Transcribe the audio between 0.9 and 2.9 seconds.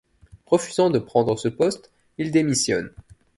prendre ce poste, il démissionne.